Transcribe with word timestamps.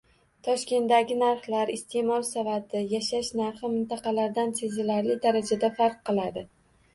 Toshkentdagi 0.45 1.17
narxlar, 1.17 1.71
iste'mol 1.73 2.25
savati, 2.29 2.81
yashash 2.93 3.29
narxi 3.41 3.71
mintaqalardan 3.75 4.55
sezilarli 4.63 5.19
darajada 5.27 5.71
farq 5.79 6.01
qiladi 6.11 6.47